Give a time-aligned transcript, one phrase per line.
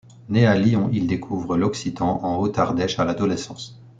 [0.29, 3.79] Né à Lyon, il découvre l'occitan en Haute Ardèche à l’adolescence.